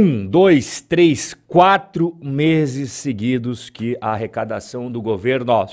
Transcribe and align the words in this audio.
Um, 0.00 0.24
dois, 0.28 0.80
três, 0.80 1.34
quatro 1.48 2.16
meses 2.22 2.92
seguidos 2.92 3.68
que 3.68 3.98
a 4.00 4.12
arrecadação 4.12 4.88
do 4.92 5.02
governo 5.02 5.52
ó, 5.52 5.66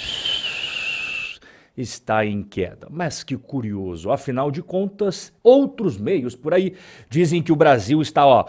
está 1.78 2.25
em 2.25 2.41
queda. 2.41 2.88
Mas 2.89 3.23
que 3.23 3.38
curioso, 3.38 4.09
afinal 4.09 4.49
de 4.49 4.63
contas, 4.63 5.31
outros 5.43 5.99
meios 5.99 6.35
por 6.35 6.55
aí 6.55 6.73
dizem 7.07 7.43
que 7.43 7.51
o 7.51 7.55
Brasil 7.55 8.01
está 8.01 8.25
ó, 8.25 8.47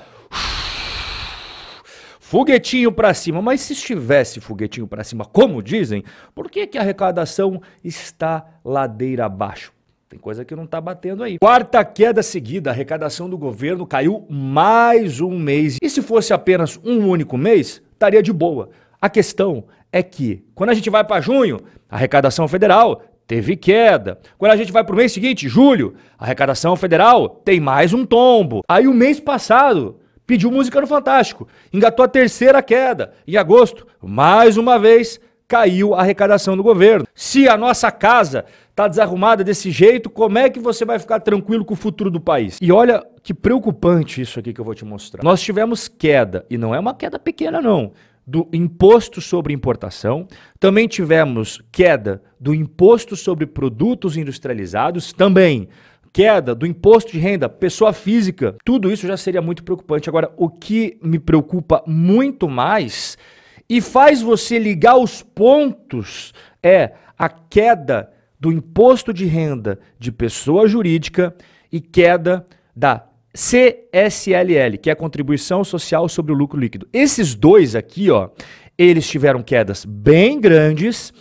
foguetinho 2.19 2.91
para 2.91 3.13
cima. 3.13 3.43
Mas 3.43 3.61
se 3.61 3.75
estivesse 3.75 4.41
foguetinho 4.41 4.87
para 4.87 5.05
cima, 5.05 5.27
como 5.27 5.63
dizem, 5.63 6.03
por 6.35 6.51
que, 6.51 6.67
que 6.67 6.79
a 6.79 6.81
arrecadação 6.81 7.61
está 7.85 8.61
ladeira 8.65 9.27
abaixo? 9.27 9.76
Tem 10.09 10.21
coisa 10.21 10.45
que 10.45 10.55
não 10.55 10.65
está 10.65 10.81
batendo 10.81 11.25
aí. 11.25 11.37
Quarta 11.37 11.85
queda 11.85 12.23
seguida, 12.23 12.71
a 12.71 12.73
arrecadação 12.73 13.29
do 13.29 13.37
governo 13.37 13.85
caiu 13.85 14.25
mais 14.31 15.21
um 15.21 15.37
mês. 15.37 15.79
E 15.83 15.91
se 15.91 16.01
fosse 16.01 16.33
apenas 16.33 16.79
um 16.85 17.09
único 17.09 17.37
mês, 17.37 17.83
estaria 17.93 18.23
de 18.23 18.33
boa. 18.33 18.69
A 19.01 19.11
questão 19.11 19.65
é 19.91 20.05
que, 20.05 20.45
quando 20.55 20.71
a 20.71 20.75
gente 20.75 20.89
vai 20.89 21.03
para 21.03 21.21
junho, 21.21 21.59
a 21.91 21.97
arrecadação 21.97 22.47
federal 22.47 23.03
teve 23.27 23.57
queda. 23.57 24.21
Quando 24.39 24.53
a 24.53 24.57
gente 24.57 24.71
vai 24.71 24.85
para 24.85 24.95
o 24.95 24.97
mês 24.97 25.11
seguinte, 25.11 25.49
julho, 25.49 25.95
a 26.17 26.23
arrecadação 26.23 26.77
federal 26.77 27.29
tem 27.29 27.59
mais 27.59 27.93
um 27.93 28.07
tombo. 28.07 28.61
Aí 28.69 28.87
o 28.87 28.95
mês 28.95 29.19
passado 29.19 29.99
pediu 30.25 30.53
música 30.53 30.81
no 30.81 30.87
Fantástico, 30.87 31.49
engatou 31.73 32.05
a 32.05 32.09
terceira 32.09 32.63
queda. 32.63 33.13
Em 33.27 33.37
agosto, 33.37 33.85
mais 34.01 34.57
uma 34.57 34.79
vez, 34.79 35.21
caiu 35.49 35.95
a 35.95 36.01
arrecadação 36.01 36.57
do 36.57 36.63
governo. 36.63 37.07
Se 37.15 37.49
a 37.49 37.57
nossa 37.57 37.91
casa 37.91 38.45
está 38.71 38.89
desarrumada 38.89 39.43
desse 39.43 39.71
jeito, 39.71 40.11
como 40.11 40.39
é 40.39 40.51
que 40.51 40.61
você 40.61 40.85
vai 40.85 40.99
ficar 40.99 41.21
tranquilo 41.21 41.65
com 41.65 41.75
o 41.75 41.77
futuro 41.77 42.11
do 42.11 42.21
país? 42.21 42.59
E 42.61 42.71
olha 42.73 43.05
que 43.23 43.33
preocupante 43.33 44.21
isso 44.21 44.39
aqui 44.39 44.53
que 44.53 44.61
eu 44.61 44.65
vou 44.65 44.75
te 44.75 44.85
mostrar. 44.85 45.23
Nós 45.23 45.41
tivemos 45.41 45.89
queda, 45.89 46.45
e 46.51 46.59
não 46.59 46.75
é 46.75 46.79
uma 46.79 46.95
queda 46.95 47.19
pequena 47.19 47.61
não, 47.61 47.93
do 48.27 48.49
imposto 48.53 49.21
sobre 49.21 49.55
importação, 49.55 50.27
também 50.59 50.89
tivemos 50.89 51.63
queda 51.71 52.23
do 52.41 52.53
imposto 52.53 53.15
sobre 53.15 53.47
produtos 53.47 54.17
industrializados, 54.17 55.13
também 55.13 55.69
queda 56.13 56.55
do 56.55 56.67
imposto 56.67 57.13
de 57.13 57.19
renda, 57.19 57.49
pessoa 57.49 57.93
física, 57.93 58.57
tudo 58.65 58.91
isso 58.91 59.07
já 59.07 59.17
seria 59.17 59.41
muito 59.41 59.63
preocupante. 59.63 60.09
Agora, 60.09 60.33
o 60.37 60.49
que 60.49 60.99
me 61.03 61.19
preocupa 61.19 61.85
muito 61.87 62.49
mais 62.49 63.17
e 63.69 63.81
faz 63.81 64.23
você 64.23 64.59
ligar 64.59 64.97
os 64.97 65.23
pontos 65.23 66.33
é 66.63 66.93
a 67.19 67.29
queda 67.29 68.11
do 68.39 68.53
imposto 68.53 69.13
de 69.13 69.25
renda 69.25 69.79
de 69.99 70.13
pessoa 70.13 70.69
jurídica 70.69 71.35
e 71.73 71.81
queda 71.81 72.45
da 72.75 73.07
CSLL, 73.33 74.79
que 74.81 74.89
é 74.89 74.93
a 74.93 74.97
contribuição 74.97 75.63
social 75.63 76.09
sobre 76.09 76.33
o 76.33 76.37
lucro 76.37 76.59
líquido. 76.59 76.89
Esses 76.93 77.35
dois 77.35 77.75
aqui, 77.75 78.11
ó, 78.11 78.31
eles 78.79 79.09
tiveram 79.09 79.43
quedas 79.43 79.85
bem 79.85 80.41
grandes 80.41 81.13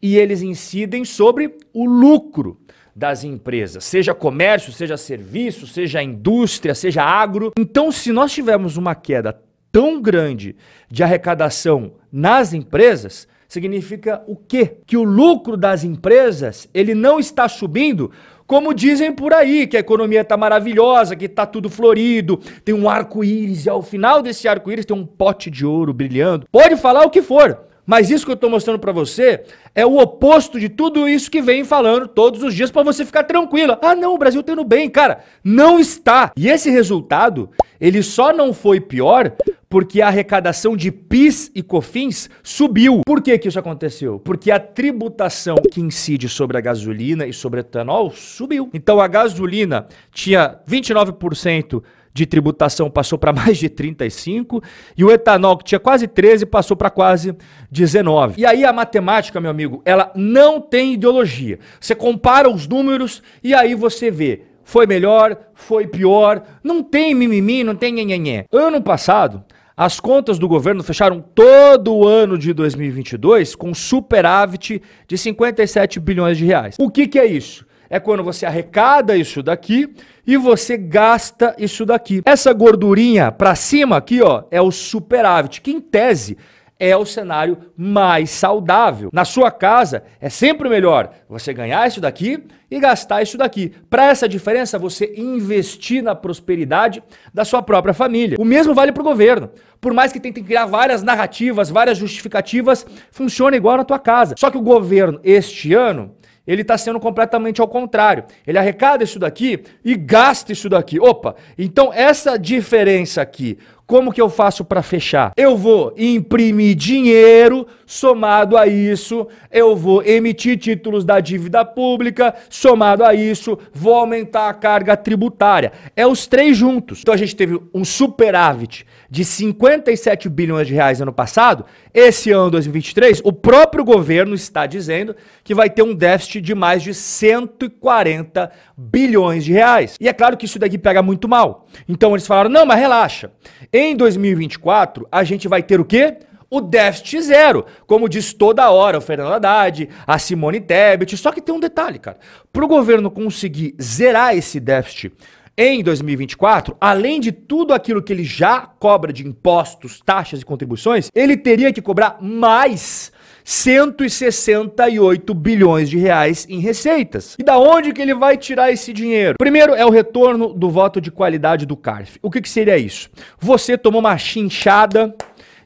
e 0.00 0.16
eles 0.16 0.42
incidem 0.42 1.04
sobre 1.04 1.56
o 1.72 1.84
lucro 1.84 2.60
das 2.94 3.24
empresas, 3.24 3.82
seja 3.84 4.14
comércio, 4.14 4.72
seja 4.72 4.96
serviço, 4.96 5.66
seja 5.66 6.02
indústria, 6.02 6.74
seja 6.74 7.02
agro. 7.02 7.52
Então, 7.58 7.90
se 7.90 8.12
nós 8.12 8.32
tivermos 8.32 8.76
uma 8.76 8.94
queda 8.94 9.40
tão 9.74 10.00
grande 10.00 10.54
de 10.88 11.02
arrecadação 11.02 11.94
nas 12.12 12.52
empresas, 12.52 13.26
significa 13.48 14.22
o 14.28 14.36
quê? 14.36 14.76
Que 14.86 14.96
o 14.96 15.02
lucro 15.02 15.56
das 15.56 15.82
empresas, 15.82 16.68
ele 16.72 16.94
não 16.94 17.18
está 17.18 17.48
subindo 17.48 18.12
como 18.46 18.72
dizem 18.72 19.10
por 19.10 19.32
aí, 19.32 19.66
que 19.66 19.76
a 19.76 19.80
economia 19.80 20.20
está 20.20 20.36
maravilhosa, 20.36 21.16
que 21.16 21.24
está 21.24 21.44
tudo 21.44 21.68
florido, 21.68 22.38
tem 22.62 22.74
um 22.74 22.88
arco-íris 22.88 23.64
e 23.64 23.70
ao 23.70 23.82
final 23.82 24.22
desse 24.22 24.46
arco-íris 24.46 24.84
tem 24.84 24.94
um 24.94 25.04
pote 25.04 25.50
de 25.50 25.66
ouro 25.66 25.92
brilhando. 25.92 26.46
Pode 26.52 26.76
falar 26.76 27.04
o 27.06 27.10
que 27.10 27.22
for, 27.22 27.58
mas 27.86 28.10
isso 28.10 28.24
que 28.24 28.30
eu 28.30 28.34
estou 28.34 28.48
mostrando 28.48 28.78
para 28.78 28.92
você 28.92 29.44
é 29.74 29.84
o 29.84 29.98
oposto 29.98 30.58
de 30.58 30.68
tudo 30.68 31.08
isso 31.08 31.30
que 31.30 31.42
vem 31.42 31.64
falando 31.64 32.08
todos 32.08 32.42
os 32.42 32.54
dias 32.54 32.70
para 32.70 32.82
você 32.82 33.04
ficar 33.04 33.24
tranquila. 33.24 33.78
Ah, 33.82 33.94
não, 33.94 34.14
o 34.14 34.18
Brasil 34.18 34.40
está 34.40 34.52
indo 34.52 34.64
bem, 34.64 34.88
cara. 34.88 35.20
Não 35.42 35.78
está. 35.78 36.32
E 36.36 36.48
esse 36.48 36.70
resultado, 36.70 37.50
ele 37.80 38.02
só 38.02 38.32
não 38.32 38.54
foi 38.54 38.80
pior 38.80 39.32
porque 39.74 40.00
a 40.00 40.06
arrecadação 40.06 40.76
de 40.76 40.92
PIS 40.92 41.50
e 41.52 41.60
COFINS 41.60 42.30
subiu. 42.44 43.00
Por 43.04 43.20
que 43.20 43.36
que 43.36 43.48
isso 43.48 43.58
aconteceu? 43.58 44.20
Porque 44.20 44.52
a 44.52 44.60
tributação 44.60 45.56
que 45.68 45.80
incide 45.80 46.28
sobre 46.28 46.56
a 46.56 46.60
gasolina 46.60 47.26
e 47.26 47.32
sobre 47.32 47.58
o 47.58 47.62
etanol 47.62 48.12
subiu. 48.12 48.70
Então 48.72 49.00
a 49.00 49.08
gasolina 49.08 49.88
tinha 50.12 50.60
29% 50.64 51.82
de 52.12 52.24
tributação 52.24 52.88
passou 52.88 53.18
para 53.18 53.32
mais 53.32 53.58
de 53.58 53.68
35 53.68 54.62
e 54.96 55.02
o 55.02 55.10
etanol 55.10 55.56
que 55.58 55.64
tinha 55.64 55.80
quase 55.80 56.06
13 56.06 56.46
passou 56.46 56.76
para 56.76 56.88
quase 56.88 57.34
19. 57.68 58.40
E 58.40 58.46
aí 58.46 58.64
a 58.64 58.72
matemática, 58.72 59.40
meu 59.40 59.50
amigo, 59.50 59.82
ela 59.84 60.12
não 60.14 60.60
tem 60.60 60.94
ideologia. 60.94 61.58
Você 61.80 61.96
compara 61.96 62.48
os 62.48 62.68
números 62.68 63.24
e 63.42 63.52
aí 63.52 63.74
você 63.74 64.08
vê 64.08 64.42
foi 64.64 64.86
melhor, 64.86 65.36
foi 65.52 65.86
pior, 65.86 66.42
não 66.62 66.82
tem 66.82 67.14
mimimi, 67.14 67.62
não 67.62 67.74
tem 67.74 67.92
nhenhenhé. 67.92 68.46
Ano 68.50 68.80
passado, 68.80 69.44
as 69.76 69.98
contas 69.98 70.38
do 70.38 70.48
governo 70.48 70.82
fecharam 70.82 71.20
todo 71.20 71.94
o 71.94 72.06
ano 72.06 72.38
de 72.38 72.52
2022 72.52 73.54
com 73.56 73.74
superávit 73.74 74.80
de 75.06 75.18
57 75.18 75.98
bilhões 75.98 76.38
de 76.38 76.44
reais. 76.44 76.76
O 76.78 76.90
que, 76.90 77.06
que 77.06 77.18
é 77.18 77.26
isso? 77.26 77.66
é 77.90 78.00
quando 78.00 78.24
você 78.24 78.44
arrecada 78.44 79.16
isso 79.16 79.40
daqui 79.40 79.94
e 80.26 80.36
você 80.36 80.76
gasta 80.76 81.54
isso 81.56 81.86
daqui. 81.86 82.22
Essa 82.24 82.52
gordurinha 82.52 83.30
para 83.30 83.54
cima 83.54 83.96
aqui, 83.96 84.20
ó, 84.20 84.44
é 84.50 84.60
o 84.60 84.72
superávit, 84.72 85.60
que 85.60 85.70
em 85.70 85.80
tese 85.80 86.36
é 86.78 86.96
o 86.96 87.06
cenário 87.06 87.58
mais 87.76 88.30
saudável. 88.30 89.10
Na 89.12 89.24
sua 89.24 89.50
casa 89.50 90.02
é 90.20 90.28
sempre 90.28 90.68
melhor 90.68 91.10
você 91.28 91.52
ganhar 91.52 91.86
isso 91.86 92.00
daqui 92.00 92.44
e 92.70 92.80
gastar 92.80 93.22
isso 93.22 93.38
daqui. 93.38 93.72
Para 93.88 94.06
essa 94.06 94.28
diferença, 94.28 94.78
você 94.78 95.14
investir 95.16 96.02
na 96.02 96.14
prosperidade 96.14 97.02
da 97.32 97.44
sua 97.44 97.62
própria 97.62 97.94
família. 97.94 98.36
O 98.40 98.44
mesmo 98.44 98.74
vale 98.74 98.92
para 98.92 99.02
o 99.02 99.04
governo. 99.04 99.50
Por 99.80 99.92
mais 99.92 100.12
que 100.12 100.20
tentem 100.20 100.42
criar 100.42 100.66
várias 100.66 101.02
narrativas, 101.02 101.70
várias 101.70 101.98
justificativas, 101.98 102.84
funciona 103.10 103.56
igual 103.56 103.76
na 103.76 103.84
tua 103.84 103.98
casa. 103.98 104.34
Só 104.38 104.50
que 104.50 104.58
o 104.58 104.62
governo 104.62 105.20
este 105.22 105.74
ano 105.74 106.14
ele 106.46 106.62
está 106.62 106.76
sendo 106.76 107.00
completamente 107.00 107.60
ao 107.60 107.68
contrário. 107.68 108.24
Ele 108.46 108.58
arrecada 108.58 109.02
isso 109.02 109.18
daqui 109.18 109.62
e 109.84 109.94
gasta 109.96 110.52
isso 110.52 110.68
daqui. 110.68 111.00
Opa, 111.00 111.34
então 111.56 111.92
essa 111.92 112.38
diferença 112.38 113.22
aqui, 113.22 113.58
como 113.86 114.12
que 114.12 114.20
eu 114.20 114.30
faço 114.30 114.64
para 114.64 114.82
fechar? 114.82 115.32
Eu 115.36 115.56
vou 115.56 115.92
imprimir 115.96 116.74
dinheiro, 116.74 117.66
somado 117.86 118.56
a 118.56 118.66
isso, 118.66 119.28
eu 119.50 119.76
vou 119.76 120.02
emitir 120.02 120.58
títulos 120.58 121.04
da 121.04 121.20
dívida 121.20 121.64
pública, 121.64 122.34
somado 122.48 123.04
a 123.04 123.14
isso, 123.14 123.58
vou 123.72 123.94
aumentar 123.94 124.48
a 124.48 124.54
carga 124.54 124.96
tributária. 124.96 125.72
É 125.94 126.06
os 126.06 126.26
três 126.26 126.56
juntos. 126.56 127.00
Então 127.00 127.14
a 127.14 127.16
gente 127.16 127.36
teve 127.36 127.60
um 127.74 127.84
superávit 127.84 128.86
de 129.10 129.24
57 129.24 130.28
bilhões 130.28 130.66
de 130.66 130.74
reais 130.74 131.00
ano 131.00 131.12
passado. 131.12 131.64
Esse 131.92 132.32
ano 132.32 132.50
2023, 132.50 133.20
o 133.22 133.32
próprio 133.32 133.84
governo 133.84 134.34
está 134.34 134.66
dizendo 134.66 135.14
que 135.44 135.54
vai 135.54 135.70
ter 135.70 135.82
um 135.82 135.94
déficit 135.94 136.40
de 136.40 136.54
mais 136.54 136.82
de 136.82 136.92
140 136.92 138.50
bilhões 138.76 139.44
de 139.44 139.52
reais. 139.52 139.96
E 140.00 140.08
é 140.08 140.12
claro 140.12 140.36
que 140.36 140.46
isso 140.46 140.58
daqui 140.58 140.78
pega 140.78 141.02
muito 141.02 141.28
mal. 141.28 141.66
Então 141.88 142.12
eles 142.12 142.26
falaram: 142.26 142.50
"Não, 142.50 142.66
mas 142.66 142.80
relaxa. 142.80 143.30
Em 143.76 143.96
2024, 143.96 145.08
a 145.10 145.24
gente 145.24 145.48
vai 145.48 145.60
ter 145.60 145.80
o 145.80 145.84
quê? 145.84 146.18
O 146.48 146.60
déficit 146.60 147.20
zero, 147.22 147.66
como 147.88 148.08
diz 148.08 148.32
toda 148.32 148.70
hora 148.70 148.98
o 148.98 149.00
Fernando 149.00 149.32
Haddad, 149.32 149.88
a 150.06 150.16
Simone 150.16 150.60
Tebet. 150.60 151.16
Só 151.16 151.32
que 151.32 151.42
tem 151.42 151.52
um 151.52 151.58
detalhe, 151.58 151.98
cara. 151.98 152.16
Para 152.52 152.64
o 152.64 152.68
governo 152.68 153.10
conseguir 153.10 153.74
zerar 153.82 154.36
esse 154.36 154.60
déficit 154.60 155.12
em 155.58 155.82
2024, 155.82 156.76
além 156.80 157.18
de 157.18 157.32
tudo 157.32 157.74
aquilo 157.74 158.00
que 158.00 158.12
ele 158.12 158.22
já 158.22 158.60
cobra 158.60 159.12
de 159.12 159.26
impostos, 159.26 160.00
taxas 160.00 160.42
e 160.42 160.44
contribuições, 160.44 161.10
ele 161.12 161.36
teria 161.36 161.72
que 161.72 161.82
cobrar 161.82 162.18
mais 162.20 163.10
168 163.44 165.34
bilhões 165.34 165.90
de 165.90 165.98
reais 165.98 166.46
em 166.48 166.58
receitas. 166.58 167.36
E 167.38 167.42
da 167.42 167.58
onde 167.58 167.92
que 167.92 168.00
ele 168.00 168.14
vai 168.14 168.38
tirar 168.38 168.72
esse 168.72 168.92
dinheiro? 168.92 169.36
Primeiro 169.38 169.74
é 169.74 169.84
o 169.84 169.90
retorno 169.90 170.54
do 170.54 170.70
voto 170.70 171.00
de 171.00 171.10
qualidade 171.10 171.66
do 171.66 171.76
CARF. 171.76 172.18
O 172.22 172.30
que, 172.30 172.40
que 172.40 172.48
seria 172.48 172.78
isso? 172.78 173.10
Você 173.38 173.76
tomou 173.76 174.00
uma 174.00 174.16
chinchada 174.16 175.14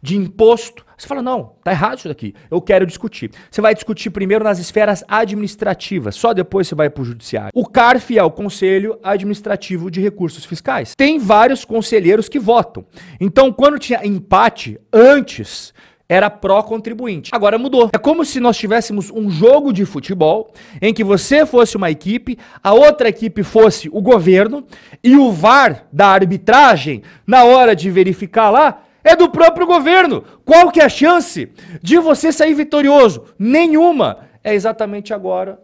de 0.02 0.16
imposto. 0.16 0.84
Você 0.96 1.06
fala, 1.06 1.22
não, 1.22 1.52
tá 1.62 1.70
errado 1.70 1.98
isso 1.98 2.08
daqui. 2.08 2.34
Eu 2.50 2.60
quero 2.60 2.84
discutir. 2.84 3.30
Você 3.48 3.60
vai 3.60 3.72
discutir 3.72 4.10
primeiro 4.10 4.42
nas 4.42 4.58
esferas 4.58 5.04
administrativas, 5.06 6.16
só 6.16 6.32
depois 6.32 6.66
você 6.66 6.74
vai 6.74 6.90
para 6.90 7.02
o 7.02 7.04
judiciário. 7.04 7.52
O 7.54 7.64
CARF 7.64 8.18
é 8.18 8.22
o 8.24 8.30
Conselho 8.32 8.98
Administrativo 9.04 9.92
de 9.92 10.00
Recursos 10.00 10.44
Fiscais. 10.44 10.94
Tem 10.96 11.16
vários 11.16 11.64
conselheiros 11.64 12.28
que 12.28 12.40
votam. 12.40 12.84
Então, 13.20 13.52
quando 13.52 13.78
tinha 13.78 14.04
empate 14.04 14.80
antes 14.92 15.72
era 16.08 16.30
pró-contribuinte. 16.30 17.30
Agora 17.34 17.58
mudou. 17.58 17.90
É 17.92 17.98
como 17.98 18.24
se 18.24 18.40
nós 18.40 18.56
tivéssemos 18.56 19.10
um 19.10 19.30
jogo 19.30 19.72
de 19.72 19.84
futebol 19.84 20.52
em 20.80 20.94
que 20.94 21.04
você 21.04 21.44
fosse 21.44 21.76
uma 21.76 21.90
equipe, 21.90 22.38
a 22.62 22.72
outra 22.72 23.08
equipe 23.08 23.42
fosse 23.42 23.90
o 23.92 24.00
governo 24.00 24.64
e 25.04 25.16
o 25.16 25.30
VAR 25.30 25.86
da 25.92 26.06
arbitragem, 26.06 27.02
na 27.26 27.44
hora 27.44 27.76
de 27.76 27.90
verificar 27.90 28.48
lá, 28.50 28.82
é 29.04 29.14
do 29.14 29.28
próprio 29.28 29.66
governo. 29.66 30.24
Qual 30.44 30.70
que 30.70 30.80
é 30.80 30.84
a 30.84 30.88
chance 30.88 31.50
de 31.82 31.98
você 31.98 32.32
sair 32.32 32.54
vitorioso? 32.54 33.24
Nenhuma. 33.38 34.20
É 34.42 34.54
exatamente 34.54 35.12
agora 35.12 35.58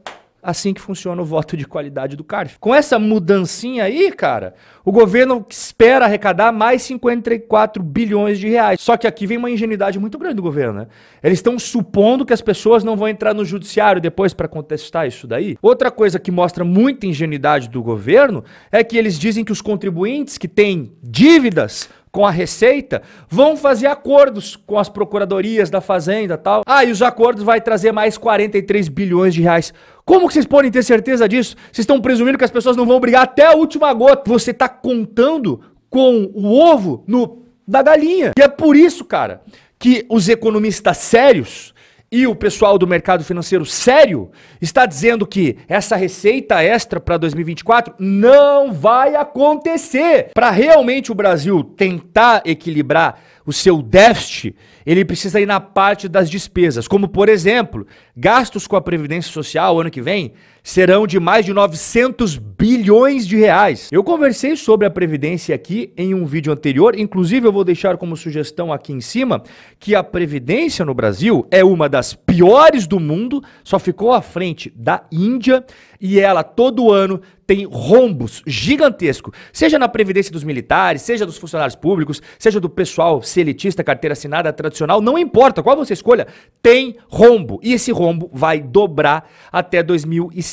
assim 0.44 0.75
que 0.75 0.81
funciona 0.81 1.20
o 1.20 1.25
voto 1.25 1.56
de 1.56 1.67
qualidade 1.67 2.14
do 2.14 2.23
CARF. 2.23 2.58
Com 2.61 2.75
essa 2.75 2.99
mudancinha 2.99 3.85
aí, 3.85 4.12
cara, 4.12 4.55
o 4.85 4.93
governo 4.93 5.44
espera 5.49 6.05
arrecadar 6.05 6.52
mais 6.52 6.82
54 6.82 7.82
bilhões 7.82 8.38
de 8.38 8.49
reais. 8.49 8.81
Só 8.81 8.96
que 8.96 9.06
aqui 9.06 9.26
vem 9.26 9.38
uma 9.38 9.50
ingenuidade 9.50 9.99
muito 9.99 10.19
grande 10.19 10.37
do 10.37 10.43
governo, 10.43 10.81
né? 10.81 10.87
Eles 11.23 11.38
estão 11.38 11.58
supondo 11.58 12.26
que 12.26 12.32
as 12.35 12.43
pessoas 12.43 12.85
não 12.85 12.96
vão 12.96 13.08
entrar 13.08 13.32
no 13.32 13.44
judiciário 13.44 14.00
depois 14.00 14.35
para 14.35 14.46
contestar 14.46 15.08
isso 15.08 15.26
daí. 15.26 15.56
Outra 15.62 15.91
coisa 15.91 16.19
que 16.19 16.31
mostra 16.31 16.64
muita 16.64 17.06
ingenuidade 17.06 17.70
do 17.70 17.82
governo 17.82 18.44
é 18.70 18.85
que 18.85 18.99
eles 18.99 19.19
dizem 19.19 19.44
que 19.44 19.52
os 19.52 19.62
contribuintes 19.62 20.37
que 20.37 20.47
têm 20.47 20.93
dívidas 21.02 21.88
com 22.14 22.25
a 22.25 22.31
Receita, 22.31 23.02
vão 23.28 23.56
fazer 23.56 23.88
acordos 23.88 24.55
com 24.55 24.78
as 24.78 24.88
procuradorias 24.88 25.69
da 25.69 25.81
Fazenda 25.81 26.38
tal. 26.38 26.62
Ah, 26.64 26.84
e 26.84 26.93
os 26.93 27.02
acordos 27.02 27.43
vai 27.43 27.61
trazer 27.61 27.90
mais 27.90 28.16
43 28.16 28.88
bilhões 28.88 29.34
de 29.34 29.43
reais. 29.43 29.75
Como 30.05 30.28
que 30.28 30.34
vocês 30.34 30.46
podem 30.46 30.70
ter 30.70 30.84
certeza 30.84 31.28
disso? 31.28 31.56
Vocês 31.72 31.81
estão 31.81 32.00
presumindo 32.00 32.38
que 32.38 32.44
as 32.44 32.52
pessoas 32.52 32.76
não 32.76 32.87
vão 32.87 33.00
brigar 33.00 33.25
até 33.25 33.46
a 33.46 33.56
última 33.56 33.93
gota. 33.93 34.31
Você 34.31 34.52
está 34.52 34.69
contando 34.69 35.61
com 35.90 36.31
o 36.32 36.56
ovo 36.56 37.02
no, 37.05 37.43
da 37.66 37.82
galinha. 37.82 38.31
E 38.38 38.43
é 38.43 38.46
por 38.46 38.76
isso, 38.76 39.05
cara, 39.05 39.43
que 39.76 40.06
os 40.08 40.28
economistas 40.28 40.99
sérios 40.99 41.74
e 42.14 42.28
o 42.28 42.34
pessoal 42.37 42.78
do 42.78 42.87
mercado 42.87 43.25
financeiro 43.25 43.66
sério 43.66 44.31
está 44.61 44.87
dizendo 44.87 45.26
que 45.26 45.56
essa 45.66 45.96
receita 45.96 46.62
extra 46.62 47.00
para 47.00 47.16
2024 47.16 47.93
não 47.99 48.72
vai 48.72 49.16
acontecer. 49.16 50.31
Para 50.32 50.52
realmente 50.52 51.11
o 51.11 51.14
Brasil 51.14 51.64
tentar 51.64 52.43
equilibrar 52.44 53.20
o 53.44 53.52
seu 53.52 53.82
déficit, 53.82 54.55
ele 54.87 55.05
precisa 55.05 55.40
ir 55.40 55.46
na 55.46 55.58
parte 55.58 56.08
das 56.08 56.31
despesas, 56.31 56.87
como 56.87 57.08
por 57.08 57.28
exemplo, 57.28 57.84
gastos 58.16 58.69
com 58.69 58.76
a 58.76 58.81
previdência 58.81 59.32
social 59.32 59.81
ano 59.81 59.90
que 59.90 60.00
vem 60.00 60.34
serão 60.64 61.06
de 61.06 61.20
mais 61.20 61.44
de 61.44 61.52
900 61.52 62.38
bilhões 62.38 63.26
de 63.26 63.37
reais. 63.37 63.90
Eu 63.93 64.02
conversei 64.02 64.56
sobre 64.56 64.87
a 64.87 64.90
previdência 64.90 65.55
aqui 65.55 65.93
em 65.94 66.14
um 66.14 66.25
vídeo 66.25 66.50
anterior, 66.50 66.99
inclusive 66.99 67.46
eu 67.46 67.52
vou 67.52 67.62
deixar 67.62 67.99
como 67.99 68.16
sugestão 68.16 68.72
aqui 68.72 68.90
em 68.90 69.00
cima 69.02 69.43
que 69.78 69.94
a 69.94 70.02
previdência 70.02 70.82
no 70.82 70.94
Brasil 70.94 71.46
é 71.50 71.62
uma 71.62 71.87
das 71.87 72.14
piores 72.14 72.87
do 72.87 72.99
mundo, 72.99 73.43
só 73.62 73.78
ficou 73.78 74.12
à 74.12 74.22
frente 74.22 74.72
da 74.75 75.05
Índia 75.12 75.62
e 76.00 76.19
ela 76.19 76.43
todo 76.43 76.90
ano 76.90 77.20
tem 77.46 77.66
rombos 77.66 78.43
gigantescos, 78.46 79.34
seja 79.52 79.78
na 79.78 79.88
previdência 79.88 80.32
dos 80.32 80.44
militares, 80.44 81.02
seja 81.02 81.26
dos 81.26 81.37
funcionários 81.37 81.76
públicos, 81.76 82.22
seja 82.38 82.58
do 82.58 82.70
pessoal 82.70 83.22
selitista, 83.22 83.84
carteira 83.84 84.14
assinada 84.14 84.52
tradicional, 84.52 85.00
não 85.00 85.19
importa 85.19 85.62
qual 85.62 85.76
você 85.76 85.93
escolha, 85.93 86.26
tem 86.62 86.96
rombo. 87.08 87.61
E 87.62 87.72
esse 87.75 87.93
rombo 87.93 88.31
vai 88.32 88.61
dobrar 88.61 89.31
até 89.52 89.82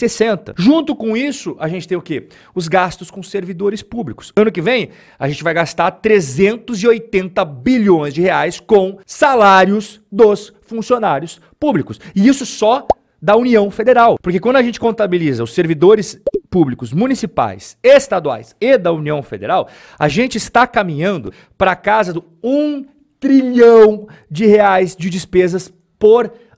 2060. 0.01 0.56
Junto 0.57 0.95
com 0.95 1.15
isso, 1.15 1.56
a 1.59 1.68
gente 1.68 1.88
tem 1.88 1.98
o 1.98 2.01
quê? 2.01 2.27
Os 2.56 2.68
gastos 2.68 3.12
com 3.12 3.21
servidores 3.21 3.81
públicos. 3.83 4.31
Ano 4.36 4.51
que 4.51 4.62
vem, 4.62 4.89
a 5.18 5.27
gente 5.27 5.44
vai 5.44 5.53
gastar 5.53 5.92
380 5.92 7.44
bilhões 7.45 8.13
de 8.13 8.21
reais 8.21 8.59
com 8.59 8.98
salários 9.06 10.01
dos 10.12 10.53
funcionários 10.62 11.39
públicos. 11.59 12.00
E 12.15 12.27
isso 12.27 12.45
só 12.45 12.88
da 13.21 13.36
União 13.36 13.69
Federal. 13.69 14.18
Porque 14.21 14.39
quando 14.39 14.56
a 14.56 14.63
gente 14.63 14.80
contabiliza 14.80 15.44
os 15.44 15.53
servidores 15.53 16.19
públicos 16.50 16.92
municipais, 16.92 17.77
estaduais 17.83 18.56
e 18.59 18.77
da 18.77 18.92
União 18.92 19.21
Federal, 19.21 19.68
a 19.98 20.07
gente 20.07 20.38
está 20.38 20.65
caminhando 20.65 21.31
para 21.57 21.71
a 21.71 21.75
casa 21.75 22.13
do 22.13 22.25
1 22.44 22.86
trilhão 23.19 24.07
de 24.30 24.48
reais 24.48 24.95
de 24.95 25.09
despesas 25.09 25.71
por 26.00 26.25
ano. 26.25 26.50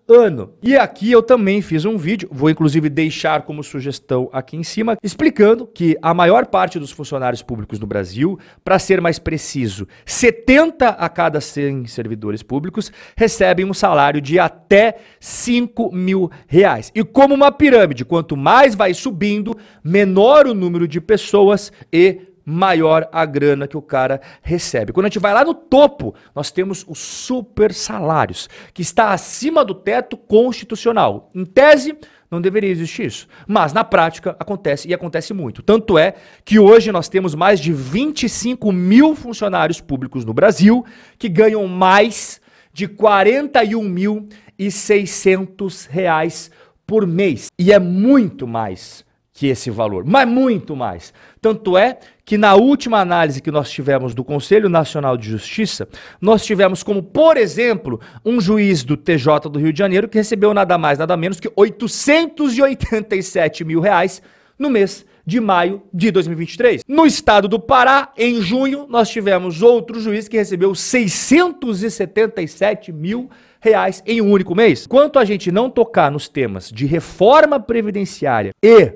E 0.61 0.75
aqui 0.75 1.09
eu 1.11 1.23
também 1.23 1.61
fiz 1.61 1.85
um 1.85 1.97
vídeo, 1.97 2.27
vou 2.29 2.50
inclusive 2.50 2.89
deixar 2.89 3.44
como 3.44 3.63
sugestão 3.63 4.29
aqui 4.33 4.57
em 4.57 4.63
cima, 4.63 4.97
explicando 5.01 5.65
que 5.65 5.97
a 6.01 6.13
maior 6.13 6.45
parte 6.47 6.77
dos 6.77 6.91
funcionários 6.91 7.41
públicos 7.41 7.79
no 7.79 7.88
Brasil, 7.88 8.38
para 8.65 8.79
ser 8.79 9.00
mais 9.00 9.17
preciso, 9.17 9.88
70 10.05 10.89
a 10.89 11.07
cada 11.07 11.39
100 11.39 11.88
servidores 11.88 12.44
públicos 12.44 12.91
recebem 13.15 13.65
um 13.65 13.73
salário 13.73 14.19
de 14.19 14.38
até 14.39 14.97
5 15.21 15.95
mil 15.95 16.29
reais. 16.47 16.91
E 16.94 17.01
como 17.03 17.33
uma 17.33 17.51
pirâmide, 17.51 18.03
quanto 18.03 18.35
mais 18.35 18.75
vai 18.75 18.94
subindo, 18.94 19.55
menor 19.81 20.47
o 20.47 20.53
número 20.53 20.85
de 20.85 21.00
pessoas 21.00 21.71
e 21.91 22.32
maior 22.45 23.07
a 23.11 23.25
grana 23.25 23.67
que 23.67 23.77
o 23.77 23.81
cara 23.81 24.21
recebe. 24.41 24.91
Quando 24.91 25.05
a 25.05 25.09
gente 25.09 25.19
vai 25.19 25.33
lá 25.33 25.45
no 25.45 25.53
topo, 25.53 26.13
nós 26.35 26.51
temos 26.51 26.83
os 26.87 26.99
super 26.99 27.73
salários, 27.73 28.49
que 28.73 28.81
está 28.81 29.11
acima 29.11 29.63
do 29.63 29.73
teto 29.73 30.17
constitucional. 30.17 31.29
Em 31.33 31.45
tese, 31.45 31.97
não 32.29 32.41
deveria 32.41 32.71
existir 32.71 33.05
isso. 33.05 33.27
Mas 33.47 33.71
na 33.73 33.83
prática 33.83 34.35
acontece 34.39 34.87
e 34.87 34.93
acontece 34.93 35.33
muito. 35.33 35.61
Tanto 35.61 35.97
é 35.97 36.15
que 36.43 36.59
hoje 36.59 36.91
nós 36.91 37.07
temos 37.07 37.35
mais 37.35 37.59
de 37.59 37.71
25 37.71 38.71
mil 38.71 39.15
funcionários 39.15 39.79
públicos 39.79 40.25
no 40.25 40.33
Brasil 40.33 40.83
que 41.17 41.29
ganham 41.29 41.67
mais 41.67 42.41
de 42.73 42.87
41.600 42.87 45.87
reais 45.87 46.49
por 46.87 47.05
mês. 47.05 47.47
E 47.57 47.71
é 47.71 47.79
muito 47.79 48.47
mais 48.47 49.05
que 49.31 49.47
esse 49.47 49.69
valor, 49.69 50.03
mas 50.05 50.27
muito 50.27 50.75
mais. 50.75 51.13
Tanto 51.41 51.77
é 51.77 51.99
que 52.25 52.37
na 52.37 52.55
última 52.55 52.99
análise 52.99 53.41
que 53.41 53.51
nós 53.51 53.69
tivemos 53.69 54.15
do 54.15 54.23
Conselho 54.23 54.69
Nacional 54.69 55.17
de 55.17 55.29
Justiça, 55.29 55.89
nós 56.21 56.45
tivemos 56.45 56.81
como, 56.83 57.03
por 57.03 57.35
exemplo, 57.37 57.99
um 58.23 58.39
juiz 58.39 58.83
do 58.83 58.95
TJ 58.95 59.49
do 59.49 59.59
Rio 59.59 59.73
de 59.73 59.79
Janeiro 59.79 60.07
que 60.07 60.17
recebeu 60.17 60.53
nada 60.53 60.77
mais, 60.77 60.99
nada 60.99 61.17
menos 61.17 61.39
que 61.39 61.51
887 61.55 63.65
mil 63.65 63.81
reais 63.81 64.21
no 64.57 64.69
mês 64.69 65.05
de 65.25 65.39
maio 65.39 65.81
de 65.93 66.11
2023. 66.11 66.83
No 66.87 67.05
estado 67.05 67.47
do 67.47 67.59
Pará, 67.59 68.11
em 68.17 68.41
junho, 68.41 68.85
nós 68.89 69.09
tivemos 69.09 69.61
outro 69.61 69.99
juiz 69.99 70.27
que 70.27 70.37
recebeu 70.37 70.73
677 70.75 72.91
mil 72.91 73.29
reais 73.61 74.03
em 74.05 74.21
um 74.21 74.29
único 74.29 74.53
mês. 74.53 74.85
Quanto 74.85 75.17
a 75.17 75.25
gente 75.25 75.51
não 75.51 75.69
tocar 75.69 76.11
nos 76.11 76.27
temas 76.27 76.69
de 76.69 76.85
reforma 76.85 77.57
previdenciária 77.59 78.51
e 78.61 78.91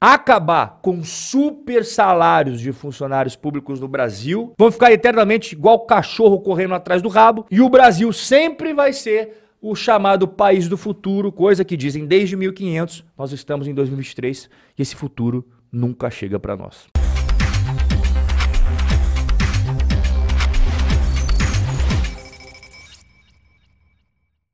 acabar 0.00 0.78
com 0.82 1.02
super 1.02 1.84
salários 1.84 2.60
de 2.60 2.72
funcionários 2.72 3.34
públicos 3.34 3.80
no 3.80 3.88
Brasil, 3.88 4.52
vão 4.58 4.70
ficar 4.70 4.92
eternamente 4.92 5.54
igual 5.54 5.86
cachorro 5.86 6.40
correndo 6.40 6.74
atrás 6.74 7.00
do 7.00 7.08
rabo, 7.08 7.46
e 7.50 7.60
o 7.60 7.68
Brasil 7.68 8.12
sempre 8.12 8.74
vai 8.74 8.92
ser 8.92 9.44
o 9.60 9.74
chamado 9.74 10.28
país 10.28 10.68
do 10.68 10.76
futuro, 10.76 11.32
coisa 11.32 11.64
que 11.64 11.76
dizem 11.76 12.06
desde 12.06 12.36
1500, 12.36 13.04
nós 13.16 13.32
estamos 13.32 13.66
em 13.66 13.74
2023 13.74 14.50
e 14.78 14.82
esse 14.82 14.94
futuro 14.94 15.46
nunca 15.72 16.10
chega 16.10 16.38
para 16.38 16.56
nós. 16.56 16.86